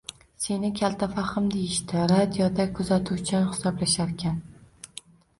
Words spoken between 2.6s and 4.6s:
kuzatuvchan hisoblasharkan